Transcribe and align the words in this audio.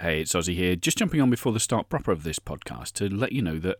Hey, 0.00 0.20
it's 0.20 0.32
Ozzy 0.32 0.54
here, 0.54 0.76
just 0.76 0.96
jumping 0.96 1.20
on 1.20 1.28
before 1.28 1.52
the 1.52 1.58
start 1.58 1.88
proper 1.88 2.12
of 2.12 2.22
this 2.22 2.38
podcast 2.38 2.92
to 2.92 3.08
let 3.12 3.32
you 3.32 3.42
know 3.42 3.58
that 3.58 3.78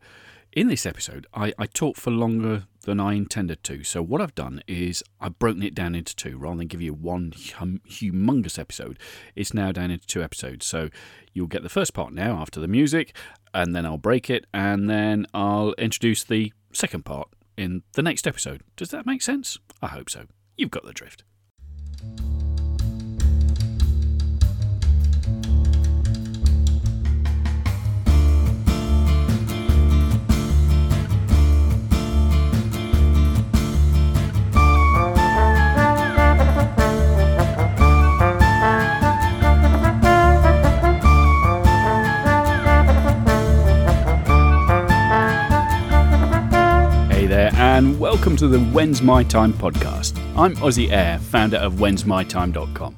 in 0.52 0.66
this 0.66 0.84
episode, 0.84 1.28
I, 1.32 1.52
I 1.56 1.66
talked 1.66 2.00
for 2.00 2.10
longer 2.10 2.64
than 2.80 2.98
I 2.98 3.12
intended 3.14 3.62
to. 3.62 3.84
So, 3.84 4.02
what 4.02 4.20
I've 4.20 4.34
done 4.34 4.60
is 4.66 5.04
I've 5.20 5.38
broken 5.38 5.62
it 5.62 5.76
down 5.76 5.94
into 5.94 6.16
two 6.16 6.36
rather 6.36 6.56
than 6.56 6.66
give 6.66 6.82
you 6.82 6.92
one 6.92 7.34
hum, 7.54 7.82
humongous 7.88 8.58
episode. 8.58 8.98
It's 9.36 9.54
now 9.54 9.70
down 9.70 9.92
into 9.92 10.08
two 10.08 10.20
episodes. 10.20 10.66
So, 10.66 10.88
you'll 11.34 11.46
get 11.46 11.62
the 11.62 11.68
first 11.68 11.94
part 11.94 12.12
now 12.12 12.38
after 12.38 12.58
the 12.58 12.66
music, 12.66 13.14
and 13.54 13.72
then 13.76 13.86
I'll 13.86 13.96
break 13.96 14.28
it, 14.28 14.44
and 14.52 14.90
then 14.90 15.24
I'll 15.32 15.72
introduce 15.74 16.24
the 16.24 16.52
second 16.72 17.04
part 17.04 17.28
in 17.56 17.84
the 17.92 18.02
next 18.02 18.26
episode. 18.26 18.64
Does 18.74 18.88
that 18.88 19.06
make 19.06 19.22
sense? 19.22 19.56
I 19.80 19.86
hope 19.86 20.10
so. 20.10 20.24
You've 20.56 20.72
got 20.72 20.84
the 20.84 20.92
drift. 20.92 21.22
And 47.78 48.00
welcome 48.00 48.34
to 48.34 48.48
the 48.48 48.58
When's 48.58 49.02
My 49.02 49.22
Time 49.22 49.52
podcast. 49.52 50.18
I'm 50.36 50.56
Ozzy 50.56 50.90
Air, 50.90 51.16
founder 51.20 51.58
of 51.58 51.74
whensmytime.com. 51.74 52.96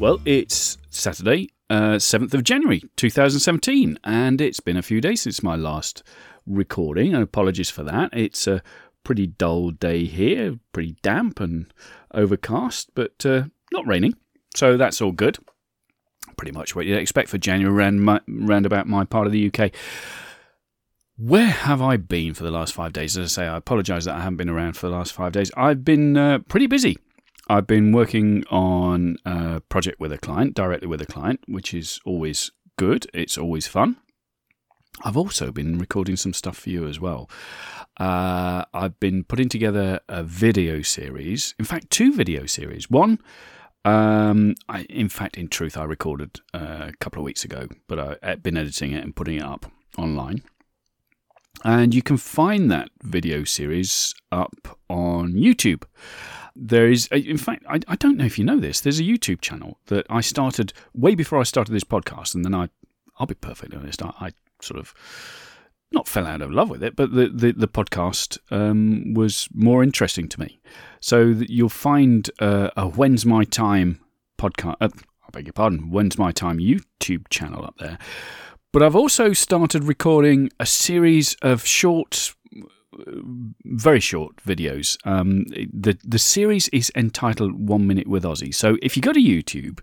Well, 0.00 0.20
it's 0.24 0.76
Saturday, 0.90 1.50
uh, 1.70 1.94
7th 1.94 2.34
of 2.34 2.42
January 2.42 2.82
2017, 2.96 3.96
and 4.02 4.40
it's 4.40 4.58
been 4.58 4.76
a 4.76 4.82
few 4.82 5.00
days 5.00 5.20
since 5.20 5.44
my 5.44 5.54
last 5.54 6.02
recording, 6.46 7.14
and 7.14 7.22
apologies 7.22 7.70
for 7.70 7.84
that. 7.84 8.10
It's 8.12 8.48
a 8.48 8.60
pretty 9.04 9.28
dull 9.28 9.70
day 9.70 10.04
here, 10.04 10.58
pretty 10.72 10.96
damp 11.02 11.38
and 11.38 11.72
overcast, 12.12 12.90
but 12.96 13.24
uh, 13.24 13.44
not 13.72 13.86
raining, 13.86 14.16
so 14.52 14.76
that's 14.76 15.00
all 15.00 15.12
good. 15.12 15.38
Pretty 16.36 16.50
much 16.50 16.74
what 16.74 16.86
you'd 16.86 16.98
expect 16.98 17.28
for 17.28 17.38
January 17.38 17.92
my, 17.92 18.20
round 18.26 18.66
about 18.66 18.88
my 18.88 19.04
part 19.04 19.28
of 19.28 19.32
the 19.32 19.46
UK. 19.46 19.70
Where 21.22 21.48
have 21.48 21.82
I 21.82 21.98
been 21.98 22.32
for 22.32 22.44
the 22.44 22.50
last 22.50 22.72
five 22.72 22.94
days? 22.94 23.18
As 23.18 23.36
I 23.36 23.42
say, 23.42 23.46
I 23.46 23.58
apologise 23.58 24.06
that 24.06 24.14
I 24.14 24.20
haven't 24.20 24.38
been 24.38 24.48
around 24.48 24.78
for 24.78 24.88
the 24.88 24.96
last 24.96 25.12
five 25.12 25.32
days. 25.32 25.50
I've 25.54 25.84
been 25.84 26.16
uh, 26.16 26.38
pretty 26.48 26.66
busy. 26.66 26.96
I've 27.46 27.66
been 27.66 27.92
working 27.92 28.42
on 28.50 29.18
a 29.26 29.60
project 29.60 30.00
with 30.00 30.12
a 30.12 30.18
client, 30.18 30.54
directly 30.54 30.88
with 30.88 31.02
a 31.02 31.06
client, 31.06 31.40
which 31.46 31.74
is 31.74 32.00
always 32.06 32.52
good. 32.78 33.06
It's 33.12 33.36
always 33.36 33.66
fun. 33.66 33.98
I've 35.04 35.18
also 35.18 35.52
been 35.52 35.78
recording 35.78 36.16
some 36.16 36.32
stuff 36.32 36.56
for 36.56 36.70
you 36.70 36.86
as 36.86 36.98
well. 36.98 37.28
Uh, 37.98 38.64
I've 38.72 38.98
been 38.98 39.24
putting 39.24 39.50
together 39.50 40.00
a 40.08 40.22
video 40.22 40.80
series, 40.80 41.54
in 41.58 41.66
fact, 41.66 41.90
two 41.90 42.14
video 42.14 42.46
series. 42.46 42.88
One, 42.88 43.18
um, 43.84 44.54
I, 44.70 44.84
in 44.84 45.10
fact, 45.10 45.36
in 45.36 45.48
truth, 45.48 45.76
I 45.76 45.84
recorded 45.84 46.40
uh, 46.54 46.86
a 46.88 46.92
couple 46.98 47.20
of 47.20 47.26
weeks 47.26 47.44
ago, 47.44 47.68
but 47.88 48.18
I've 48.22 48.42
been 48.42 48.56
editing 48.56 48.92
it 48.92 49.04
and 49.04 49.14
putting 49.14 49.36
it 49.36 49.44
up 49.44 49.70
online. 49.98 50.44
And 51.64 51.94
you 51.94 52.02
can 52.02 52.16
find 52.16 52.70
that 52.70 52.90
video 53.02 53.44
series 53.44 54.14
up 54.32 54.78
on 54.88 55.32
YouTube. 55.32 55.84
There 56.56 56.90
is, 56.90 57.06
in 57.08 57.36
fact, 57.36 57.64
I, 57.68 57.80
I 57.86 57.96
don't 57.96 58.16
know 58.16 58.24
if 58.24 58.38
you 58.38 58.44
know 58.44 58.58
this, 58.58 58.80
there's 58.80 59.00
a 59.00 59.04
YouTube 59.04 59.40
channel 59.40 59.78
that 59.86 60.06
I 60.08 60.20
started 60.20 60.72
way 60.94 61.14
before 61.14 61.38
I 61.38 61.44
started 61.44 61.72
this 61.72 61.84
podcast. 61.84 62.34
And 62.34 62.44
then 62.44 62.54
I, 62.54 62.68
I'll 63.18 63.26
be 63.26 63.34
perfectly 63.34 63.78
honest, 63.78 64.02
I, 64.02 64.12
I 64.20 64.30
sort 64.60 64.80
of 64.80 64.94
not 65.92 66.08
fell 66.08 66.26
out 66.26 66.40
of 66.40 66.50
love 66.50 66.70
with 66.70 66.82
it, 66.82 66.96
but 66.96 67.12
the, 67.12 67.28
the, 67.28 67.52
the 67.52 67.68
podcast 67.68 68.38
um, 68.50 69.14
was 69.14 69.48
more 69.52 69.82
interesting 69.82 70.28
to 70.28 70.40
me. 70.40 70.60
So 71.00 71.34
you'll 71.48 71.68
find 71.68 72.30
uh, 72.38 72.70
a 72.76 72.86
When's 72.86 73.26
My 73.26 73.44
Time 73.44 74.00
podcast, 74.38 74.76
uh, 74.80 74.88
I 74.88 75.30
beg 75.32 75.46
your 75.46 75.52
pardon, 75.52 75.90
When's 75.90 76.16
My 76.16 76.32
Time 76.32 76.58
YouTube 76.58 77.28
channel 77.28 77.64
up 77.64 77.76
there. 77.78 77.98
But 78.72 78.84
I've 78.84 78.94
also 78.94 79.32
started 79.32 79.82
recording 79.82 80.50
a 80.60 80.66
series 80.66 81.34
of 81.42 81.66
short, 81.66 82.34
very 83.64 83.98
short 83.98 84.36
videos. 84.46 84.96
Um, 85.04 85.44
the 85.72 85.98
the 86.04 86.20
series 86.20 86.68
is 86.68 86.92
entitled 86.94 87.68
One 87.68 87.88
Minute 87.88 88.06
with 88.06 88.22
Ozzy. 88.22 88.54
So 88.54 88.76
if 88.80 88.96
you 88.96 89.02
go 89.02 89.12
to 89.12 89.20
YouTube, 89.20 89.80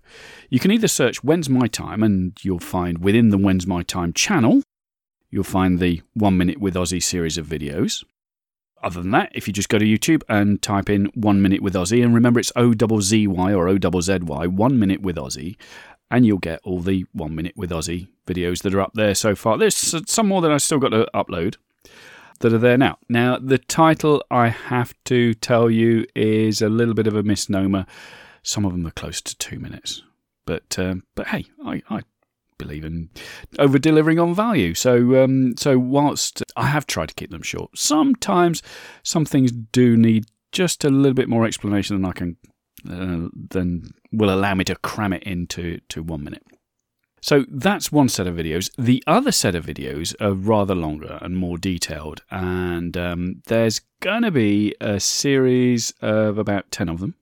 you 0.49 0.59
can 0.59 0.71
either 0.71 0.87
search 0.87 1.21
When's 1.21 1.49
My 1.49 1.67
Time, 1.67 2.01
and 2.01 2.37
you'll 2.43 2.59
find 2.59 2.99
within 2.99 3.27
the 3.27 3.37
When's 3.37 3.67
My 3.67 3.83
Time 3.83 4.13
channel, 4.13 4.63
you'll 5.31 5.43
find 5.43 5.79
the 5.79 6.01
One 6.13 6.37
Minute 6.37 6.61
with 6.61 6.75
Ozzy 6.75 7.03
series 7.03 7.37
of 7.37 7.45
videos. 7.45 8.05
Other 8.81 9.01
than 9.01 9.11
that, 9.11 9.31
if 9.33 9.47
you 9.47 9.53
just 9.53 9.69
go 9.69 9.79
to 9.79 9.85
YouTube 9.85 10.21
and 10.29 10.61
type 10.61 10.89
in 10.89 11.07
One 11.07 11.41
Minute 11.41 11.61
with 11.61 11.73
Aussie, 11.73 12.03
and 12.03 12.13
remember 12.13 12.39
it's 12.39 12.53
O 12.55 12.73
Z 13.01 13.27
Y 13.27 13.53
or 13.53 13.67
O 13.67 13.77
double 13.77 14.01
Z 14.01 14.19
Y, 14.21 14.47
One 14.47 14.79
Minute 14.79 15.01
with 15.01 15.17
Ozzy, 15.17 15.57
and 16.09 16.25
you'll 16.25 16.37
get 16.37 16.59
all 16.63 16.79
the 16.79 17.05
One 17.13 17.35
Minute 17.35 17.55
with 17.55 17.71
Ozzy 17.71 18.07
videos 18.25 18.61
that 18.63 18.73
are 18.73 18.81
up 18.81 18.91
there 18.93 19.15
so 19.15 19.35
far. 19.35 19.57
There's 19.57 19.95
some 20.09 20.27
more 20.27 20.41
that 20.41 20.51
I've 20.51 20.61
still 20.61 20.79
got 20.79 20.89
to 20.89 21.07
upload 21.13 21.55
that 22.39 22.53
are 22.53 22.59
there 22.59 22.77
now. 22.77 22.97
Now, 23.09 23.37
the 23.37 23.57
title, 23.57 24.23
I 24.29 24.49
have 24.49 24.93
to 25.05 25.33
tell 25.33 25.69
you, 25.69 26.05
is 26.15 26.61
a 26.61 26.69
little 26.69 26.93
bit 26.93 27.07
of 27.07 27.15
a 27.15 27.23
misnomer. 27.23 27.85
Some 28.43 28.65
of 28.65 28.71
them 28.71 28.85
are 28.85 28.91
close 28.91 29.21
to 29.21 29.37
two 29.37 29.59
minutes. 29.59 30.03
But 30.45 30.79
um, 30.79 31.03
but 31.15 31.27
hey, 31.27 31.45
I, 31.65 31.83
I 31.89 32.01
believe 32.57 32.85
in 32.85 33.09
over 33.59 33.77
delivering 33.77 34.19
on 34.19 34.33
value. 34.33 34.73
So 34.73 35.23
um, 35.23 35.55
so 35.57 35.77
whilst 35.77 36.41
I 36.55 36.67
have 36.67 36.87
tried 36.87 37.09
to 37.09 37.15
keep 37.15 37.31
them 37.31 37.41
short, 37.41 37.77
sometimes 37.77 38.63
some 39.03 39.25
things 39.25 39.51
do 39.51 39.97
need 39.97 40.25
just 40.53 40.85
a 40.85 40.89
little 40.89 41.13
bit 41.13 41.27
more 41.27 41.45
explanation 41.45 41.97
than 41.97 42.09
I 42.09 42.13
can 42.13 42.37
uh, 42.89 43.29
than 43.33 43.93
will 44.11 44.33
allow 44.33 44.55
me 44.55 44.63
to 44.65 44.75
cram 44.75 45.13
it 45.13 45.23
into 45.23 45.79
to 45.89 46.03
one 46.03 46.23
minute. 46.23 46.43
So 47.21 47.45
that's 47.49 47.91
one 47.91 48.09
set 48.09 48.27
of 48.27 48.35
videos. 48.35 48.69
The 48.77 49.03
other 49.07 49.31
set 49.31 49.55
of 49.55 49.65
videos 49.65 50.15
are 50.21 50.33
rather 50.33 50.75
longer 50.75 51.17
and 51.21 51.35
more 51.35 51.57
detailed, 51.57 52.21
and 52.29 52.95
um, 52.95 53.41
there's 53.47 53.81
going 53.99 54.21
to 54.21 54.31
be 54.31 54.75
a 54.79 54.99
series 54.99 55.93
of 56.01 56.37
about 56.37 56.71
10 56.71 56.89
of 56.89 56.99
them, 56.99 57.15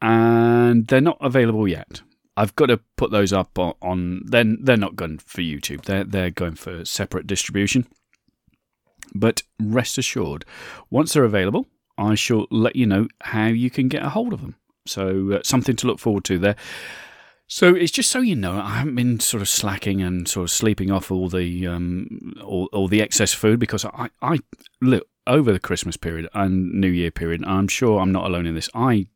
and 0.00 0.86
they're 0.86 1.00
not 1.00 1.18
available 1.20 1.68
yet. 1.68 2.00
I've 2.36 2.56
got 2.56 2.66
to 2.66 2.80
put 2.96 3.10
those 3.10 3.32
up 3.32 3.58
on, 3.58 3.74
on 3.80 4.22
then 4.26 4.58
they're 4.60 4.76
not 4.76 4.96
going 4.96 5.18
for 5.18 5.40
YouTube. 5.40 5.82
They're 5.82 6.04
they're 6.04 6.30
going 6.30 6.54
for 6.54 6.84
separate 6.84 7.26
distribution. 7.26 7.86
But 9.14 9.42
rest 9.60 9.98
assured, 9.98 10.44
once 10.90 11.12
they're 11.12 11.24
available, 11.24 11.66
I 11.98 12.14
shall 12.14 12.46
let 12.50 12.76
you 12.76 12.86
know 12.86 13.08
how 13.20 13.46
you 13.46 13.70
can 13.70 13.88
get 13.88 14.02
a 14.02 14.08
hold 14.08 14.32
of 14.32 14.40
them. 14.40 14.56
So 14.86 15.32
uh, 15.32 15.40
something 15.42 15.76
to 15.76 15.86
look 15.86 15.98
forward 15.98 16.24
to 16.24 16.38
there. 16.38 16.56
So 17.48 17.74
it's 17.74 17.92
just 17.92 18.10
so 18.10 18.20
you 18.20 18.34
know, 18.34 18.60
I 18.60 18.78
haven't 18.78 18.96
been 18.96 19.20
sort 19.20 19.40
of 19.40 19.48
slacking 19.48 20.02
and 20.02 20.26
sort 20.26 20.44
of 20.44 20.50
sleeping 20.50 20.90
off 20.90 21.10
all 21.10 21.28
the 21.28 21.66
um, 21.66 22.34
all, 22.44 22.68
all 22.72 22.88
the 22.88 23.00
excess 23.00 23.32
food 23.32 23.60
because 23.60 23.84
I, 23.84 24.10
I 24.20 24.38
look 24.80 25.06
over 25.28 25.52
the 25.52 25.60
Christmas 25.60 25.96
period 25.96 26.28
and 26.34 26.72
New 26.72 26.88
Year 26.88 27.10
period. 27.12 27.44
I'm 27.44 27.68
sure 27.68 28.00
I'm 28.00 28.10
not 28.10 28.26
alone 28.26 28.46
in 28.46 28.54
this. 28.56 28.68
I 28.74 29.06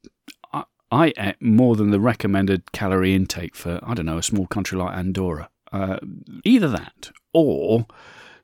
I, 0.52 0.64
I 0.92 1.12
ate 1.18 1.42
more 1.42 1.74
than 1.74 1.90
the 1.90 2.00
recommended 2.00 2.70
calorie 2.70 3.14
intake 3.14 3.56
for 3.56 3.80
I 3.82 3.94
don't 3.94 4.06
know 4.06 4.18
a 4.18 4.22
small 4.22 4.46
country 4.46 4.78
like 4.78 4.96
Andorra. 4.96 5.48
Uh, 5.72 5.98
either 6.44 6.68
that 6.68 7.10
or 7.32 7.86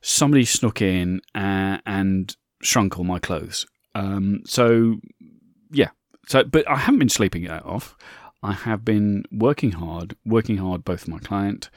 somebody 0.01 0.45
snuck 0.45 0.81
in 0.81 1.21
uh, 1.35 1.77
and 1.85 2.35
shrunk 2.61 2.97
all 2.97 3.05
my 3.05 3.19
clothes. 3.19 3.65
Um, 3.97 4.41
so 4.45 4.97
yeah. 5.71 5.89
So, 6.27 6.43
but 6.43 6.69
I 6.69 6.75
haven't 6.75 6.99
been 6.99 7.09
sleeping 7.09 7.45
that 7.45 7.65
off. 7.65 7.95
I 8.43 8.53
have 8.53 8.85
been 8.85 9.23
working 9.31 9.71
hard, 9.71 10.15
working 10.25 10.57
hard 10.57 10.85
both 10.85 11.05
for 11.05 11.11
my 11.11 11.19
client, 11.19 11.69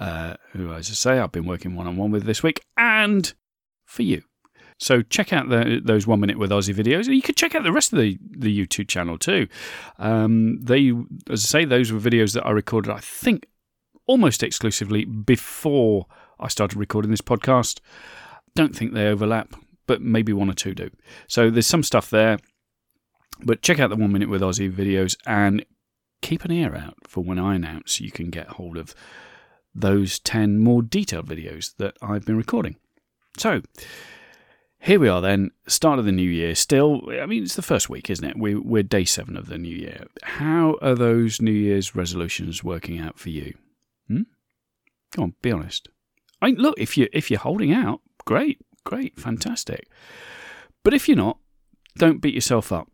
uh, 0.00 0.34
who, 0.52 0.72
as 0.72 0.90
I 0.90 0.94
say, 0.94 1.18
I've 1.18 1.32
been 1.32 1.46
working 1.46 1.76
one 1.76 1.86
on 1.86 1.96
one 1.96 2.10
with 2.10 2.24
this 2.24 2.42
week, 2.42 2.64
and 2.76 3.32
for 3.84 4.02
you. 4.02 4.22
So 4.80 5.02
check 5.02 5.32
out 5.32 5.48
the, 5.48 5.80
those 5.84 6.06
one 6.06 6.20
minute 6.20 6.38
with 6.38 6.50
Ozzy 6.50 6.74
videos. 6.74 7.12
You 7.12 7.22
could 7.22 7.36
check 7.36 7.54
out 7.54 7.64
the 7.64 7.72
rest 7.72 7.92
of 7.92 7.98
the, 7.98 8.18
the 8.30 8.66
YouTube 8.66 8.88
channel 8.88 9.18
too. 9.18 9.48
Um, 9.98 10.60
they, 10.60 10.92
as 11.30 11.44
I 11.44 11.46
say, 11.46 11.64
those 11.64 11.92
were 11.92 11.98
videos 12.00 12.34
that 12.34 12.46
I 12.46 12.50
recorded. 12.50 12.90
I 12.90 13.00
think 13.00 13.46
almost 14.06 14.42
exclusively 14.42 15.04
before 15.04 16.06
I 16.40 16.48
started 16.48 16.78
recording 16.78 17.10
this 17.10 17.20
podcast. 17.20 17.80
Don't 18.54 18.74
think 18.74 18.94
they 18.94 19.06
overlap, 19.06 19.54
but 19.88 20.00
maybe 20.00 20.32
one 20.32 20.48
or 20.48 20.54
two 20.54 20.74
do. 20.74 20.90
So 21.26 21.50
there's 21.50 21.66
some 21.66 21.82
stuff 21.82 22.10
there. 22.10 22.38
But 23.40 23.62
check 23.62 23.80
out 23.80 23.90
the 23.90 23.96
one 23.96 24.12
minute 24.12 24.28
with 24.28 24.42
Ozzy 24.42 24.70
videos 24.72 25.16
and 25.26 25.64
keep 26.22 26.44
an 26.44 26.52
ear 26.52 26.76
out 26.76 26.94
for 27.06 27.24
when 27.24 27.38
I 27.38 27.56
announce 27.56 28.00
you 28.00 28.12
can 28.12 28.30
get 28.30 28.48
hold 28.48 28.76
of 28.76 28.94
those 29.74 30.18
10 30.20 30.58
more 30.58 30.82
detailed 30.82 31.28
videos 31.28 31.76
that 31.76 31.96
I've 32.02 32.24
been 32.24 32.36
recording. 32.36 32.76
So, 33.36 33.62
here 34.80 34.98
we 34.98 35.08
are 35.08 35.20
then, 35.20 35.50
start 35.66 35.98
of 35.98 36.04
the 36.04 36.12
new 36.12 36.28
year. 36.28 36.54
Still, 36.54 37.02
I 37.10 37.26
mean, 37.26 37.42
it's 37.44 37.56
the 37.56 37.62
first 37.62 37.88
week, 37.88 38.10
isn't 38.10 38.24
it? 38.24 38.36
We, 38.38 38.54
we're 38.54 38.82
day 38.82 39.04
seven 39.04 39.36
of 39.36 39.46
the 39.46 39.58
new 39.58 39.74
year. 39.74 40.06
How 40.22 40.76
are 40.82 40.94
those 40.94 41.40
New 41.40 41.52
Year's 41.52 41.94
resolutions 41.94 42.64
working 42.64 42.98
out 42.98 43.18
for 43.18 43.30
you? 43.30 43.54
Hmm? 44.08 44.22
Come 45.12 45.24
on, 45.24 45.34
be 45.42 45.52
honest. 45.52 45.88
I 46.40 46.46
mean, 46.46 46.56
look, 46.56 46.74
if 46.78 46.96
you 46.96 47.08
if 47.12 47.30
you're 47.30 47.40
holding 47.40 47.72
out, 47.72 48.00
great, 48.24 48.60
great, 48.88 49.20
fantastic. 49.20 49.86
But 50.82 50.94
if 50.94 51.08
you're 51.08 51.16
not, 51.16 51.38
don't 51.98 52.22
beat 52.22 52.34
yourself 52.34 52.72
up. 52.72 52.90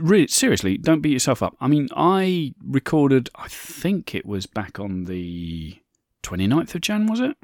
Really, 0.00 0.28
seriously, 0.28 0.78
don't 0.78 1.02
beat 1.02 1.12
yourself 1.12 1.42
up. 1.42 1.56
I 1.60 1.68
mean, 1.68 1.88
I 1.94 2.54
recorded, 2.64 3.28
I 3.34 3.48
think 3.48 4.14
it 4.14 4.24
was 4.24 4.46
back 4.46 4.80
on 4.80 5.04
the 5.04 5.76
29th 6.22 6.74
of 6.74 6.80
Jan, 6.80 7.06
was 7.06 7.20
it? 7.20 7.36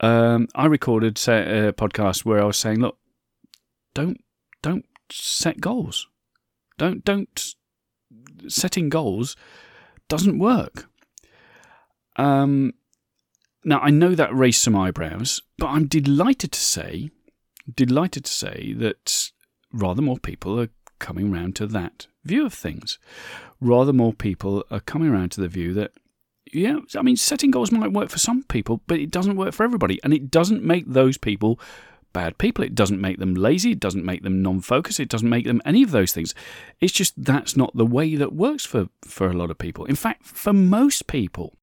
Um, 0.00 0.48
I 0.56 0.66
recorded 0.66 1.16
a 1.28 1.72
podcast 1.72 2.24
where 2.24 2.42
I 2.42 2.46
was 2.46 2.56
saying, 2.56 2.80
look, 2.80 2.98
don't 3.94 4.18
don't 4.62 4.86
set 5.12 5.60
goals. 5.60 6.08
Don't 6.76 7.04
don't 7.04 7.54
setting 8.48 8.88
goals 8.88 9.36
doesn't 10.08 10.40
work. 10.40 10.88
Um, 12.16 12.72
now 13.64 13.80
I 13.80 13.90
know 13.90 14.14
that 14.14 14.34
raised 14.34 14.60
some 14.60 14.76
eyebrows, 14.76 15.40
but 15.58 15.68
I'm 15.68 15.86
delighted 15.86 16.52
to 16.52 16.60
say, 16.60 17.10
delighted 17.72 18.24
to 18.24 18.32
say 18.32 18.74
that 18.78 19.30
rather 19.72 20.02
more 20.02 20.18
people 20.18 20.60
are 20.60 20.68
coming 20.98 21.32
round 21.32 21.56
to 21.56 21.66
that 21.66 22.06
view 22.24 22.46
of 22.46 22.54
things. 22.54 22.98
Rather 23.60 23.92
more 23.92 24.12
people 24.12 24.64
are 24.70 24.80
coming 24.80 25.08
around 25.08 25.30
to 25.32 25.40
the 25.40 25.48
view 25.48 25.74
that 25.74 25.92
yeah, 26.52 26.80
I 26.96 27.02
mean, 27.02 27.16
setting 27.16 27.50
goals 27.50 27.72
might 27.72 27.92
work 27.92 28.10
for 28.10 28.18
some 28.18 28.42
people, 28.42 28.82
but 28.86 28.98
it 28.98 29.10
doesn't 29.10 29.36
work 29.36 29.54
for 29.54 29.62
everybody. 29.64 29.98
And 30.04 30.12
it 30.12 30.30
doesn't 30.30 30.62
make 30.62 30.86
those 30.86 31.16
people 31.16 31.58
bad 32.12 32.36
people. 32.36 32.62
It 32.62 32.74
doesn't 32.74 33.00
make 33.00 33.18
them 33.18 33.34
lazy. 33.34 33.72
It 33.72 33.80
doesn't 33.80 34.04
make 34.04 34.22
them 34.22 34.42
non 34.42 34.60
focused. 34.60 35.00
It 35.00 35.08
doesn't 35.08 35.28
make 35.28 35.46
them 35.46 35.62
any 35.64 35.82
of 35.82 35.92
those 35.92 36.12
things. 36.12 36.34
It's 36.80 36.92
just 36.92 37.14
that's 37.16 37.56
not 37.56 37.74
the 37.74 37.86
way 37.86 38.16
that 38.16 38.34
works 38.34 38.66
for, 38.66 38.88
for 39.02 39.28
a 39.28 39.32
lot 39.32 39.50
of 39.50 39.58
people. 39.58 39.86
In 39.86 39.96
fact, 39.96 40.26
for 40.26 40.52
most 40.52 41.06
people. 41.06 41.56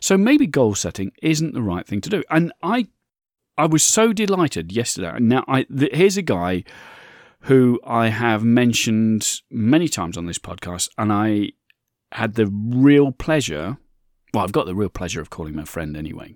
So 0.00 0.16
maybe 0.16 0.46
goal 0.46 0.74
setting 0.74 1.12
isn't 1.22 1.54
the 1.54 1.62
right 1.62 1.86
thing 1.86 2.00
to 2.02 2.10
do. 2.10 2.22
And 2.30 2.52
I 2.62 2.88
I 3.58 3.66
was 3.66 3.82
so 3.82 4.12
delighted 4.12 4.72
yesterday. 4.72 5.18
Now, 5.18 5.44
I, 5.46 5.64
th- 5.64 5.94
here's 5.94 6.16
a 6.16 6.22
guy 6.22 6.64
who 7.40 7.78
I 7.84 8.08
have 8.08 8.42
mentioned 8.42 9.40
many 9.50 9.86
times 9.86 10.16
on 10.16 10.24
this 10.24 10.38
podcast, 10.38 10.88
and 10.96 11.12
I 11.12 11.50
had 12.12 12.34
the 12.34 12.46
real 12.46 13.12
pleasure 13.12 13.76
well, 14.32 14.44
I've 14.44 14.52
got 14.52 14.66
the 14.66 14.74
real 14.74 14.88
pleasure 14.88 15.20
of 15.20 15.30
calling 15.30 15.54
him 15.54 15.60
a 15.60 15.66
friend 15.66 15.96
anyway. 15.96 16.34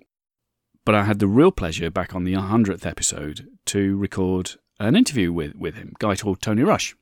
But 0.85 0.95
I 0.95 1.03
had 1.03 1.19
the 1.19 1.27
real 1.27 1.51
pleasure 1.51 1.89
back 1.89 2.13
on 2.13 2.23
the 2.23 2.33
100th 2.33 2.85
episode 2.85 3.47
to 3.67 3.97
record 3.97 4.51
an 4.79 4.95
interview 4.95 5.31
with, 5.31 5.55
with 5.55 5.75
him, 5.75 5.93
a 5.95 5.99
guy 5.99 6.15
called 6.15 6.41
Tony 6.41 6.63
Rush. 6.63 6.95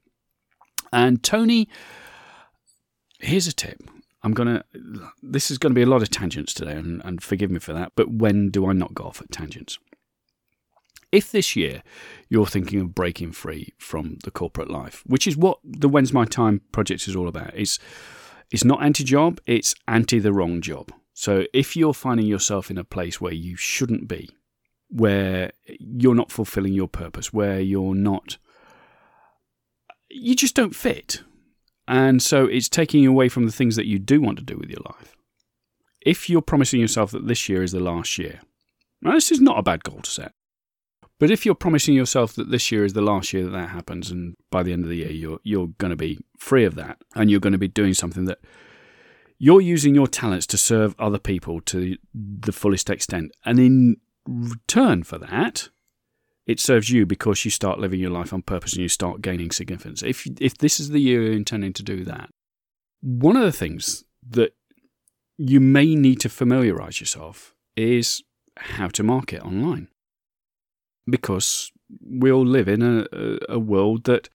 And 0.91 1.23
Tony, 1.23 1.67
here's 3.19 3.47
a 3.47 3.53
tip. 3.53 3.81
I'm 4.23 4.33
to, 4.33 4.63
this 5.21 5.51
is 5.51 5.57
going 5.57 5.71
to 5.71 5.75
be 5.75 5.81
a 5.81 5.87
lot 5.87 6.01
of 6.01 6.09
tangents 6.09 6.53
today, 6.53 6.73
and, 6.73 7.01
and 7.03 7.21
forgive 7.21 7.51
me 7.51 7.59
for 7.59 7.73
that, 7.73 7.91
but 7.95 8.09
when 8.09 8.49
do 8.49 8.67
I 8.67 8.73
not 8.73 8.93
go 8.93 9.03
off 9.03 9.21
at 9.21 9.31
tangents? 9.31 9.77
If 11.11 11.31
this 11.31 11.55
year 11.55 11.83
you're 12.29 12.47
thinking 12.47 12.79
of 12.79 12.95
breaking 12.95 13.33
free 13.33 13.73
from 13.77 14.17
the 14.23 14.31
corporate 14.31 14.69
life, 14.69 15.03
which 15.05 15.27
is 15.27 15.37
what 15.37 15.59
the 15.63 15.89
When's 15.89 16.13
My 16.13 16.25
Time 16.25 16.61
project 16.71 17.07
is 17.07 17.15
all 17.15 17.27
about, 17.27 17.51
it's 17.53 17.77
it's 18.49 18.63
not 18.63 18.83
anti 18.83 19.03
job, 19.03 19.39
it's 19.45 19.75
anti 19.87 20.19
the 20.19 20.33
wrong 20.33 20.61
job. 20.61 20.91
So 21.13 21.45
if 21.53 21.75
you're 21.75 21.93
finding 21.93 22.25
yourself 22.25 22.71
in 22.71 22.77
a 22.77 22.83
place 22.83 23.21
where 23.21 23.33
you 23.33 23.55
shouldn't 23.55 24.07
be, 24.07 24.29
where 24.89 25.51
you're 25.79 26.15
not 26.15 26.31
fulfilling 26.31 26.73
your 26.73 26.87
purpose, 26.87 27.31
where 27.31 27.59
you're 27.59 27.95
not, 27.95 28.37
you 30.09 30.35
just 30.35 30.55
don't 30.55 30.75
fit. 30.75 31.21
And 31.87 32.21
so 32.21 32.45
it's 32.45 32.69
taking 32.69 33.03
you 33.03 33.09
away 33.09 33.29
from 33.29 33.45
the 33.45 33.51
things 33.51 33.75
that 33.75 33.87
you 33.87 33.99
do 33.99 34.21
want 34.21 34.37
to 34.37 34.43
do 34.43 34.57
with 34.57 34.69
your 34.69 34.81
life. 34.85 35.15
If 36.01 36.29
you're 36.29 36.41
promising 36.41 36.79
yourself 36.79 37.11
that 37.11 37.27
this 37.27 37.47
year 37.49 37.63
is 37.63 37.71
the 37.71 37.79
last 37.79 38.17
year, 38.17 38.41
now 39.01 39.11
this 39.13 39.31
is 39.31 39.41
not 39.41 39.59
a 39.59 39.63
bad 39.63 39.83
goal 39.83 40.01
to 40.01 40.09
set. 40.09 40.33
But 41.19 41.31
if 41.31 41.45
you're 41.45 41.55
promising 41.55 41.93
yourself 41.93 42.33
that 42.33 42.51
this 42.51 42.71
year 42.71 42.83
is 42.83 42.93
the 42.93 43.01
last 43.01 43.31
year 43.33 43.43
that 43.45 43.51
that 43.51 43.69
happens, 43.69 44.11
and 44.11 44.35
by 44.49 44.63
the 44.63 44.73
end 44.73 44.83
of 44.83 44.89
the 44.89 44.97
year 44.97 45.11
you're 45.11 45.39
you're 45.43 45.67
going 45.77 45.91
to 45.91 45.95
be 45.95 46.19
free 46.37 46.65
of 46.65 46.75
that, 46.75 46.97
and 47.15 47.29
you're 47.29 47.39
going 47.39 47.53
to 47.53 47.59
be 47.59 47.67
doing 47.67 47.93
something 47.93 48.25
that 48.25 48.39
you're 49.37 49.61
using 49.61 49.95
your 49.95 50.07
talents 50.07 50.45
to 50.47 50.57
serve 50.57 50.95
other 50.99 51.19
people 51.19 51.61
to 51.61 51.97
the 52.13 52.51
fullest 52.51 52.89
extent, 52.89 53.31
and 53.45 53.59
in 53.59 53.97
return 54.25 55.03
for 55.03 55.17
that, 55.17 55.69
it 56.45 56.59
serves 56.59 56.89
you 56.89 57.05
because 57.05 57.45
you 57.45 57.51
start 57.51 57.79
living 57.79 57.99
your 57.99 58.09
life 58.09 58.33
on 58.33 58.41
purpose 58.41 58.73
and 58.73 58.81
you 58.81 58.89
start 58.89 59.21
gaining 59.21 59.51
significance. 59.51 60.03
If 60.03 60.27
if 60.39 60.57
this 60.57 60.79
is 60.79 60.89
the 60.89 60.99
year 60.99 61.23
you're 61.23 61.33
intending 61.33 61.73
to 61.73 61.83
do 61.83 62.03
that, 62.05 62.29
one 63.01 63.35
of 63.35 63.43
the 63.43 63.51
things 63.51 64.03
that 64.29 64.53
you 65.37 65.59
may 65.59 65.95
need 65.95 66.19
to 66.21 66.29
familiarize 66.29 66.99
yourself 66.99 67.53
is 67.75 68.23
how 68.57 68.87
to 68.87 69.03
market 69.03 69.41
online 69.43 69.87
because 71.09 71.71
we 72.01 72.31
all 72.31 72.45
live 72.45 72.67
in 72.67 72.81
a, 72.81 73.37
a, 73.49 73.59
world 73.59 74.05
that 74.05 74.29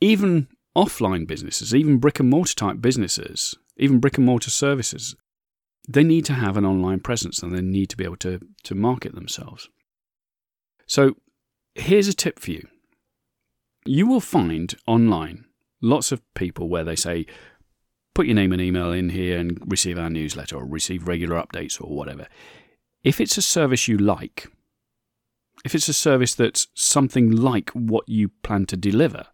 even 0.00 0.48
offline 0.76 1.26
businesses, 1.26 1.74
even 1.74 1.98
brick 1.98 2.20
and 2.20 2.28
mortar 2.28 2.54
type 2.54 2.80
businesses, 2.80 3.54
even 3.76 3.98
brick 3.98 4.18
and 4.18 4.26
mortar 4.26 4.50
services, 4.50 5.16
they 5.88 6.04
need 6.04 6.24
to 6.24 6.34
have 6.34 6.56
an 6.56 6.66
online 6.66 7.00
presence 7.00 7.42
and 7.42 7.56
they 7.56 7.62
need 7.62 7.88
to 7.88 7.96
be 7.96 8.04
able 8.04 8.16
to, 8.16 8.40
to 8.64 8.74
market 8.74 9.14
themselves. 9.14 9.68
So 10.86 11.16
here's 11.76 12.08
a 12.08 12.14
tip 12.14 12.38
for 12.38 12.50
you. 12.50 12.66
You 13.84 14.06
will 14.06 14.20
find 14.20 14.74
online 14.86 15.44
lots 15.80 16.10
of 16.10 16.22
people 16.34 16.68
where 16.68 16.84
they 16.84 16.96
say, 16.96 17.26
put 18.14 18.26
your 18.26 18.34
name 18.34 18.52
and 18.52 18.62
email 18.62 18.92
in 18.92 19.10
here 19.10 19.38
and 19.38 19.60
receive 19.70 19.98
our 19.98 20.10
newsletter 20.10 20.56
or 20.56 20.66
receive 20.66 21.06
regular 21.06 21.36
updates 21.36 21.80
or 21.80 21.94
whatever. 21.94 22.26
If 23.04 23.20
it's 23.20 23.36
a 23.36 23.42
service 23.42 23.86
you 23.86 23.98
like, 23.98 24.48
if 25.64 25.74
it's 25.74 25.88
a 25.88 25.92
service 25.92 26.34
that's 26.34 26.66
something 26.74 27.30
like 27.30 27.70
what 27.70 28.08
you 28.08 28.30
plan 28.42 28.66
to 28.66 28.76
deliver, 28.76 29.26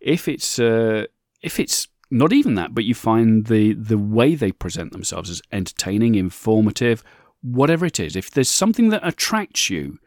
if 0.00 0.28
it's 0.28 0.58
uh, 0.58 1.06
if 1.42 1.58
it's 1.60 1.88
not 2.10 2.32
even 2.32 2.54
that, 2.56 2.74
but 2.74 2.84
you 2.84 2.94
find 2.94 3.46
the 3.46 3.72
the 3.74 3.98
way 3.98 4.34
they 4.34 4.52
present 4.52 4.92
themselves 4.92 5.30
as 5.30 5.42
entertaining, 5.52 6.14
informative, 6.14 7.02
whatever 7.40 7.86
it 7.86 8.00
is, 8.00 8.16
if 8.16 8.30
there's 8.30 8.50
something 8.50 8.88
that 8.90 9.06
attracts 9.06 9.70
you 9.70 9.98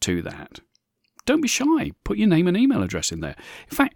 to 0.00 0.22
that, 0.22 0.60
don't 1.26 1.40
be 1.40 1.48
shy. 1.48 1.92
Put 2.04 2.18
your 2.18 2.28
name 2.28 2.46
and 2.46 2.56
email 2.56 2.82
address 2.82 3.12
in 3.12 3.20
there. 3.20 3.36
In 3.70 3.76
fact, 3.76 3.94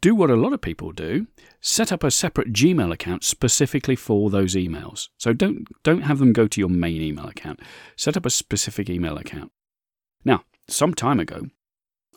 do 0.00 0.14
what 0.14 0.30
a 0.30 0.36
lot 0.36 0.52
of 0.52 0.60
people 0.60 0.92
do 0.92 1.26
set 1.60 1.92
up 1.92 2.02
a 2.02 2.10
separate 2.10 2.52
gmail 2.52 2.90
account 2.90 3.22
specifically 3.22 3.94
for 3.94 4.30
those 4.30 4.54
emails 4.54 5.10
so 5.18 5.34
don't 5.34 5.66
don't 5.82 6.02
have 6.02 6.18
them 6.18 6.32
go 6.32 6.46
to 6.46 6.58
your 6.58 6.70
main 6.70 7.02
email 7.02 7.26
account 7.26 7.60
set 7.96 8.16
up 8.16 8.24
a 8.24 8.30
specific 8.30 8.88
email 8.88 9.18
account 9.18 9.52
now, 10.24 10.44
some 10.68 10.94
time 10.94 11.20
ago, 11.20 11.46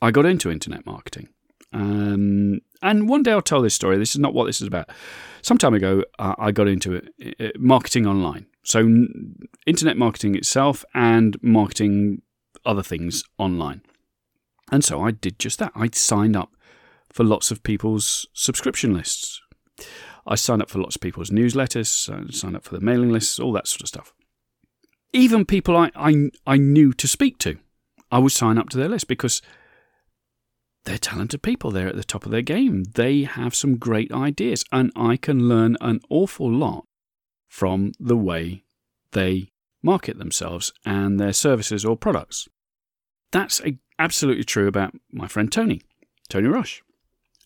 I 0.01 0.11
got 0.11 0.25
into 0.25 0.51
internet 0.51 0.85
marketing. 0.85 1.29
Um, 1.71 2.59
and 2.81 3.09
one 3.09 3.23
day 3.23 3.31
I'll 3.31 3.41
tell 3.41 3.61
this 3.61 3.73
story. 3.73 3.97
This 3.97 4.13
is 4.13 4.19
not 4.19 4.33
what 4.33 4.45
this 4.45 4.61
is 4.61 4.67
about. 4.67 4.89
Some 5.41 5.57
time 5.57 5.73
ago, 5.73 6.03
uh, 6.19 6.35
I 6.37 6.51
got 6.51 6.67
into 6.67 6.93
it, 6.95 7.35
uh, 7.39 7.57
marketing 7.57 8.05
online. 8.05 8.45
So, 8.63 8.79
n- 8.79 9.35
internet 9.65 9.97
marketing 9.97 10.35
itself 10.35 10.85
and 10.93 11.37
marketing 11.41 12.21
other 12.65 12.83
things 12.83 13.23
online. 13.37 13.81
And 14.73 14.83
so 14.83 15.01
I 15.01 15.11
did 15.11 15.37
just 15.37 15.59
that. 15.59 15.71
I 15.75 15.87
signed 15.93 16.35
up 16.35 16.55
for 17.11 17.23
lots 17.23 17.51
of 17.51 17.61
people's 17.61 18.27
subscription 18.33 18.91
lists. 18.91 19.39
I 20.25 20.33
signed 20.33 20.63
up 20.63 20.69
for 20.71 20.79
lots 20.79 20.95
of 20.95 21.01
people's 21.01 21.29
newsletters, 21.29 21.85
signed 22.33 22.55
up 22.55 22.63
for 22.63 22.73
the 22.73 22.83
mailing 22.83 23.11
lists, 23.11 23.39
all 23.39 23.51
that 23.51 23.67
sort 23.67 23.81
of 23.81 23.87
stuff. 23.87 24.15
Even 25.11 25.45
people 25.45 25.77
I, 25.77 25.91
I, 25.95 26.31
I 26.47 26.57
knew 26.57 26.91
to 26.93 27.07
speak 27.07 27.37
to. 27.39 27.59
I 28.11 28.17
would 28.17 28.31
sign 28.31 28.57
up 28.57 28.69
to 28.69 28.77
their 28.77 28.89
list 28.89 29.07
because 29.07 29.43
they're 30.85 30.97
talented 30.97 31.43
people. 31.43 31.69
They're 31.69 31.87
at 31.87 31.95
the 31.95 32.03
top 32.03 32.25
of 32.25 32.31
their 32.31 32.41
game. 32.41 32.83
They 32.95 33.25
have 33.25 33.53
some 33.53 33.77
great 33.77 34.11
ideas, 34.11 34.65
and 34.71 34.91
I 34.95 35.17
can 35.17 35.47
learn 35.47 35.77
an 35.81 35.99
awful 36.09 36.51
lot 36.51 36.85
from 37.47 37.91
the 37.99 38.17
way 38.17 38.63
they 39.11 39.51
market 39.83 40.17
themselves 40.17 40.73
and 40.83 41.19
their 41.19 41.33
services 41.33 41.85
or 41.85 41.95
products. 41.95 42.47
That's 43.31 43.61
absolutely 43.99 44.43
true 44.43 44.67
about 44.67 44.93
my 45.11 45.27
friend 45.27 45.51
Tony, 45.51 45.81
Tony 46.29 46.47
Rush. 46.47 46.83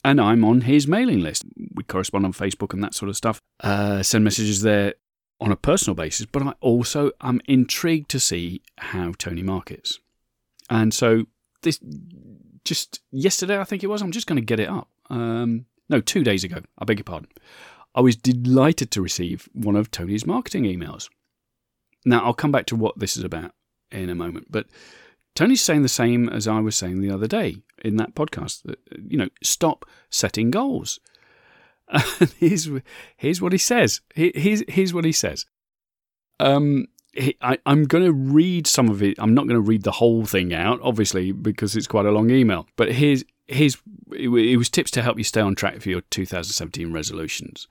And 0.04 0.22
I'm 0.22 0.46
on 0.46 0.62
his 0.62 0.88
mailing 0.88 1.20
list. 1.20 1.44
We 1.74 1.84
correspond 1.84 2.26
on 2.26 2.34
Facebook 2.34 2.74
and 2.74 2.84
that 2.84 2.94
sort 2.94 3.10
of 3.10 3.18
stuff. 3.18 3.42
Uh, 3.60 4.04
send 4.04 4.24
messages 4.24 4.62
there 4.62 4.94
on 5.42 5.52
a 5.52 5.56
personal 5.56 5.96
basis, 5.96 6.26
but 6.26 6.44
I 6.44 6.54
also 6.62 7.12
am 7.22 7.42
intrigued 7.46 8.10
to 8.10 8.20
see 8.20 8.62
how 8.78 9.14
Tony 9.18 9.44
markets. 9.44 10.00
And 10.70 10.94
so 10.94 11.26
this 11.62 11.80
just 12.64 13.02
yesterday, 13.12 13.60
I 13.60 13.64
think 13.64 13.84
it 13.84 13.88
was. 13.88 14.02
I'm 14.02 14.12
just 14.12 14.28
going 14.28 14.38
to 14.38 14.46
get 14.46 14.60
it 14.60 14.70
up. 14.70 14.90
Um, 15.10 15.66
no, 15.90 16.02
two 16.02 16.24
days 16.24 16.44
ago. 16.44 16.62
I 16.78 16.86
beg 16.86 17.00
your 17.00 17.04
pardon. 17.04 17.30
I 17.96 18.02
was 18.02 18.16
delighted 18.16 18.92
to 18.92 19.02
receive 19.02 19.50
one 19.54 19.76
of 19.76 19.90
Tony's 19.90 20.26
marketing 20.26 20.64
emails. 20.64 21.10
Now 22.06 22.24
I'll 22.24 22.34
come 22.34 22.52
back 22.52 22.66
to 22.68 22.76
what 22.76 23.00
this 23.00 23.18
is 23.18 23.24
about 23.24 23.52
in 23.92 24.10
a 24.10 24.16
moment, 24.16 24.48
but 24.50 24.68
Tony's 25.38 25.62
saying 25.62 25.84
the 25.84 25.88
same 25.88 26.30
as 26.30 26.48
I 26.48 26.60
was 26.62 26.76
saying 26.76 27.00
the 27.00 27.12
other 27.12 27.28
day 27.28 27.58
in 27.86 27.98
that 27.98 28.16
podcast. 28.16 28.64
That, 28.64 28.80
you 29.08 29.20
know, 29.20 29.30
stop 29.44 29.86
setting 30.10 30.50
goals. 30.50 31.00
here's, 32.40 32.68
here's 33.18 33.40
what 33.40 33.52
he 33.52 33.60
says. 33.60 34.02
Here's, 34.16 34.64
here's 34.68 34.96
what 34.96 35.06
he 35.06 35.12
says. 35.12 35.46
Um, 36.40 36.88
I, 37.40 37.60
am 37.68 37.84
going 37.84 38.04
to 38.04 38.12
read 38.12 38.66
some 38.66 38.90
of 38.90 39.04
it. 39.04 39.20
I'm 39.20 39.36
not 39.36 39.44
going 39.44 39.62
to 39.62 39.62
read 39.62 39.84
the 39.84 39.92
whole 39.92 40.26
thing 40.26 40.56
out, 40.56 40.80
obviously, 40.82 41.32
because 41.32 41.76
it's 41.76 41.86
quite 41.86 42.08
a 42.08 42.12
long 42.12 42.32
email. 42.32 42.66
But 42.76 42.94
here's 42.94 43.24
here's 43.46 43.78
it 44.12 44.58
was 44.58 44.70
tips 44.70 44.90
to 44.92 45.04
help 45.04 45.20
you 45.20 45.24
stay 45.24 45.42
on 45.42 45.54
track 45.54 45.82
for 45.82 45.90
your 45.90 46.02
2017 46.02 46.92
resolutions. 46.92 47.68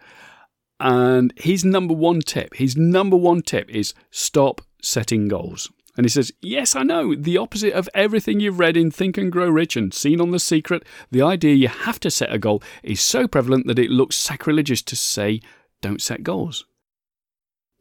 And 0.78 1.32
his 1.36 1.64
number 1.64 1.94
one 1.94 2.20
tip, 2.20 2.54
his 2.54 2.76
number 2.76 3.16
one 3.16 3.42
tip 3.42 3.68
is 3.70 3.92
stop 4.12 4.60
setting 4.80 5.26
goals. 5.26 5.68
And 5.96 6.04
he 6.04 6.10
says, 6.10 6.32
Yes, 6.42 6.76
I 6.76 6.82
know, 6.82 7.14
the 7.14 7.38
opposite 7.38 7.72
of 7.72 7.88
everything 7.94 8.40
you've 8.40 8.58
read 8.58 8.76
in 8.76 8.90
Think 8.90 9.16
and 9.16 9.32
Grow 9.32 9.48
Rich 9.48 9.76
and 9.76 9.94
seen 9.94 10.20
on 10.20 10.30
The 10.30 10.38
Secret, 10.38 10.84
the 11.10 11.22
idea 11.22 11.54
you 11.54 11.68
have 11.68 11.98
to 12.00 12.10
set 12.10 12.32
a 12.32 12.38
goal 12.38 12.62
is 12.82 13.00
so 13.00 13.26
prevalent 13.26 13.66
that 13.66 13.78
it 13.78 13.90
looks 13.90 14.16
sacrilegious 14.16 14.82
to 14.82 14.96
say, 14.96 15.40
don't 15.80 16.02
set 16.02 16.22
goals. 16.22 16.66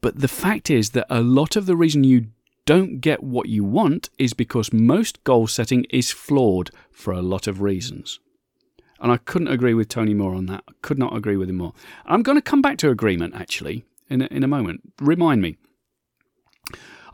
But 0.00 0.20
the 0.20 0.28
fact 0.28 0.70
is 0.70 0.90
that 0.90 1.06
a 1.10 1.20
lot 1.20 1.56
of 1.56 1.66
the 1.66 1.76
reason 1.76 2.04
you 2.04 2.26
don't 2.64 3.00
get 3.00 3.22
what 3.22 3.48
you 3.48 3.64
want 3.64 4.10
is 4.18 4.34
because 4.34 4.72
most 4.72 5.22
goal 5.24 5.46
setting 5.46 5.84
is 5.90 6.10
flawed 6.10 6.70
for 6.90 7.12
a 7.12 7.22
lot 7.22 7.46
of 7.46 7.60
reasons. 7.60 8.18
And 8.98 9.12
I 9.12 9.18
couldn't 9.18 9.48
agree 9.48 9.74
with 9.74 9.88
Tony 9.88 10.14
more 10.14 10.34
on 10.34 10.46
that. 10.46 10.64
I 10.68 10.72
could 10.82 10.98
not 10.98 11.14
agree 11.16 11.36
with 11.36 11.50
him 11.50 11.58
more. 11.58 11.74
I'm 12.06 12.22
going 12.22 12.38
to 12.38 12.42
come 12.42 12.62
back 12.62 12.78
to 12.78 12.90
agreement 12.90 13.34
actually 13.34 13.84
in 14.08 14.22
a, 14.22 14.26
in 14.26 14.42
a 14.42 14.48
moment. 14.48 14.80
Remind 15.00 15.42
me. 15.42 15.56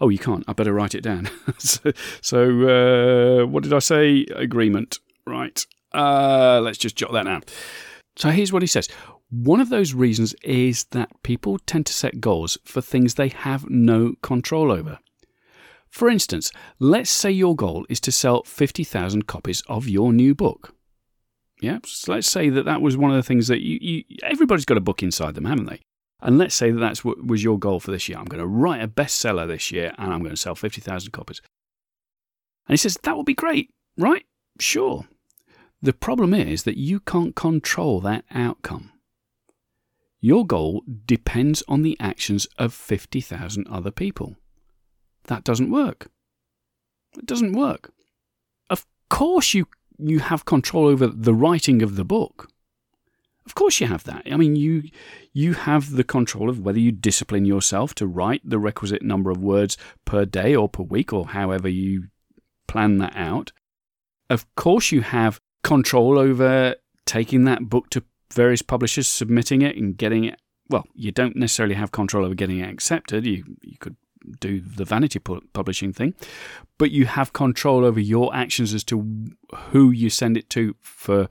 Oh, 0.02 0.08
you 0.08 0.18
can't. 0.18 0.44
I 0.48 0.52
better 0.52 0.72
write 0.72 0.96
it 0.96 1.00
down. 1.00 1.30
so, 1.58 1.92
so 2.20 3.42
uh, 3.42 3.46
what 3.46 3.62
did 3.62 3.72
I 3.72 3.78
say? 3.78 4.26
Agreement. 4.34 4.98
Right. 5.24 5.64
Uh, 5.94 6.60
let's 6.60 6.76
just 6.78 6.96
jot 6.96 7.12
that 7.12 7.24
down. 7.24 7.44
So 8.16 8.30
here's 8.30 8.52
what 8.52 8.62
he 8.62 8.66
says. 8.66 8.88
One 9.30 9.60
of 9.60 9.70
those 9.70 9.94
reasons 9.94 10.34
is 10.42 10.84
that 10.86 11.22
people 11.22 11.56
tend 11.60 11.86
to 11.86 11.92
set 11.92 12.20
goals 12.20 12.58
for 12.64 12.80
things 12.80 13.14
they 13.14 13.28
have 13.28 13.70
no 13.70 14.14
control 14.22 14.72
over. 14.72 14.98
For 15.88 16.08
instance, 16.08 16.50
let's 16.80 17.10
say 17.10 17.30
your 17.30 17.54
goal 17.54 17.86
is 17.88 18.00
to 18.00 18.10
sell 18.12 18.42
50,000 18.42 19.28
copies 19.28 19.62
of 19.68 19.88
your 19.88 20.12
new 20.12 20.34
book. 20.34 20.74
Yeah, 21.60 21.78
so 21.84 22.12
let's 22.12 22.28
say 22.28 22.48
that 22.48 22.64
that 22.64 22.82
was 22.82 22.96
one 22.96 23.12
of 23.12 23.16
the 23.16 23.22
things 23.22 23.46
that 23.46 23.60
you, 23.60 23.78
you 23.80 24.04
everybody's 24.24 24.64
got 24.64 24.78
a 24.78 24.80
book 24.80 25.00
inside 25.00 25.34
them, 25.34 25.44
haven't 25.44 25.66
they? 25.66 25.80
And 26.22 26.38
let's 26.38 26.54
say 26.54 26.70
that 26.70 26.78
that's 26.78 27.04
what 27.04 27.26
was 27.26 27.42
your 27.42 27.58
goal 27.58 27.80
for 27.80 27.90
this 27.90 28.08
year. 28.08 28.16
I'm 28.16 28.26
going 28.26 28.40
to 28.40 28.46
write 28.46 28.82
a 28.82 28.88
bestseller 28.88 29.46
this 29.46 29.72
year 29.72 29.92
and 29.98 30.12
I'm 30.12 30.20
going 30.20 30.30
to 30.30 30.36
sell 30.36 30.54
50,000 30.54 31.10
copies. 31.10 31.42
And 32.68 32.72
he 32.72 32.76
says, 32.76 32.96
that 33.02 33.16
would 33.16 33.26
be 33.26 33.34
great, 33.34 33.70
right? 33.98 34.24
Sure. 34.60 35.06
The 35.82 35.92
problem 35.92 36.32
is 36.32 36.62
that 36.62 36.78
you 36.78 37.00
can't 37.00 37.34
control 37.34 38.00
that 38.00 38.24
outcome. 38.30 38.92
Your 40.20 40.46
goal 40.46 40.84
depends 41.04 41.64
on 41.66 41.82
the 41.82 41.96
actions 41.98 42.46
of 42.56 42.72
50,000 42.72 43.66
other 43.68 43.90
people. 43.90 44.36
That 45.24 45.42
doesn't 45.42 45.72
work. 45.72 46.08
It 47.18 47.26
doesn't 47.26 47.52
work. 47.52 47.92
Of 48.70 48.86
course, 49.08 49.54
you 49.54 49.66
you 49.98 50.20
have 50.20 50.44
control 50.44 50.86
over 50.86 51.06
the 51.06 51.34
writing 51.34 51.82
of 51.82 51.96
the 51.96 52.04
book. 52.04 52.48
Of 53.46 53.54
course 53.54 53.80
you 53.80 53.86
have 53.86 54.04
that. 54.04 54.22
I 54.30 54.36
mean 54.36 54.56
you 54.56 54.84
you 55.32 55.54
have 55.54 55.92
the 55.92 56.04
control 56.04 56.48
of 56.48 56.60
whether 56.60 56.78
you 56.78 56.92
discipline 56.92 57.44
yourself 57.44 57.94
to 57.96 58.06
write 58.06 58.42
the 58.44 58.58
requisite 58.58 59.02
number 59.02 59.30
of 59.30 59.38
words 59.42 59.76
per 60.04 60.24
day 60.24 60.54
or 60.54 60.68
per 60.68 60.82
week 60.82 61.12
or 61.12 61.26
however 61.26 61.68
you 61.68 62.08
plan 62.68 62.98
that 62.98 63.16
out. 63.16 63.52
Of 64.30 64.46
course 64.54 64.92
you 64.92 65.02
have 65.02 65.40
control 65.62 66.18
over 66.18 66.76
taking 67.04 67.44
that 67.44 67.68
book 67.68 67.90
to 67.90 68.02
various 68.32 68.62
publishers, 68.62 69.08
submitting 69.08 69.62
it 69.62 69.76
and 69.76 69.96
getting 69.96 70.24
it 70.24 70.40
well, 70.68 70.86
you 70.94 71.12
don't 71.12 71.36
necessarily 71.36 71.74
have 71.74 71.92
control 71.92 72.24
over 72.24 72.34
getting 72.34 72.60
it 72.60 72.68
accepted. 72.68 73.26
You 73.26 73.44
you 73.62 73.76
could 73.78 73.96
do 74.40 74.60
the 74.60 74.84
vanity 74.84 75.18
publishing 75.18 75.92
thing, 75.92 76.14
but 76.78 76.90
you 76.90 77.06
have 77.06 77.32
control 77.32 77.84
over 77.84 78.00
your 78.00 78.34
actions 78.34 78.72
as 78.72 78.84
to 78.84 79.26
who 79.70 79.90
you 79.90 80.10
send 80.10 80.36
it 80.36 80.48
to 80.50 80.74
for 80.80 81.28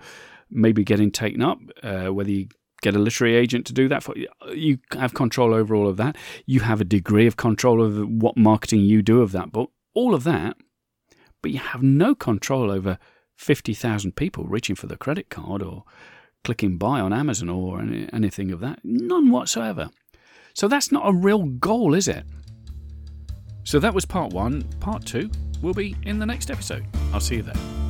maybe 0.52 0.84
getting 0.84 1.12
taken 1.12 1.42
up, 1.42 1.60
uh, 1.82 2.08
whether 2.08 2.30
you 2.30 2.48
get 2.82 2.96
a 2.96 3.00
literary 3.00 3.36
agent 3.36 3.66
to 3.68 3.74
do 3.74 3.88
that 3.88 4.04
for 4.04 4.18
you. 4.18 4.28
You 4.54 4.80
have 4.94 5.14
control 5.14 5.54
over 5.54 5.76
all 5.76 5.88
of 5.88 5.98
that. 5.98 6.18
You 6.46 6.62
have 6.62 6.82
a 6.82 6.86
degree 6.86 7.28
of 7.28 7.38
control 7.38 7.82
over 7.82 8.02
what 8.02 8.38
marketing 8.38 8.82
you 8.82 9.02
do 9.02 9.22
of 9.22 9.32
that 9.32 9.52
book, 9.52 9.72
all 9.94 10.14
of 10.14 10.24
that, 10.24 10.58
but 11.42 11.52
you 11.52 11.60
have 11.60 11.82
no 11.82 12.16
control 12.16 12.72
over 12.72 12.98
50,000 13.38 14.16
people 14.16 14.46
reaching 14.46 14.76
for 14.76 14.88
the 14.88 14.98
credit 14.98 15.30
card 15.30 15.64
or 15.64 15.84
clicking 16.44 16.78
buy 16.78 17.00
on 17.00 17.14
Amazon 17.14 17.50
or 17.50 17.80
anything 17.80 18.52
of 18.52 18.60
that. 18.60 18.80
None 18.84 19.30
whatsoever. 19.30 19.90
So 20.54 20.68
that's 20.68 20.92
not 20.92 21.08
a 21.08 21.14
real 21.14 21.44
goal, 21.44 21.94
is 21.94 22.08
it? 22.08 22.26
So 23.64 23.80
that 23.80 23.94
was 23.94 24.06
part 24.06 24.34
one. 24.34 24.64
Part 24.80 25.06
two 25.06 25.30
will 25.62 25.74
be 25.74 25.96
in 26.04 26.20
the 26.20 26.26
next 26.26 26.50
episode. 26.50 26.86
I'll 27.14 27.20
see 27.20 27.38
you 27.38 27.44
there. 27.44 27.81